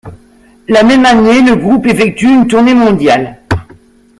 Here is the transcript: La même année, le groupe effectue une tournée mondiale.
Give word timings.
La 0.67 0.81
même 0.81 1.05
année, 1.05 1.43
le 1.43 1.55
groupe 1.55 1.85
effectue 1.85 2.25
une 2.33 2.47
tournée 2.47 2.73
mondiale. 2.73 3.39